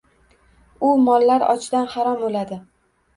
U 0.87 0.93
mollar 1.07 1.45
ochdan 1.47 1.85
harom 1.97 2.25
o‘ladi. 2.29 2.59